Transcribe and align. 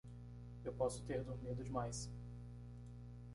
Eu 0.65 0.73
posso 0.73 1.03
ter 1.05 1.23
dormido 1.23 1.63
demais. 1.63 2.09